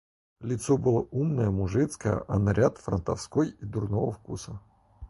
Лицо 0.41 0.77
было 0.79 1.07
умное, 1.11 1.51
мужицкое, 1.51 2.25
а 2.27 2.39
наряд 2.39 2.79
франтовской 2.79 3.49
и 3.49 3.65
дурного 3.67 4.11
вкуса. 4.11 4.59